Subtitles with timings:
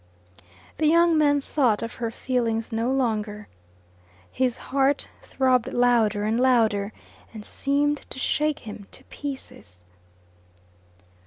[0.79, 3.47] The young man thought of her feelings no longer.
[4.31, 6.91] His heart throbbed louder and louder,
[7.35, 9.83] and seemed to shake him to pieces.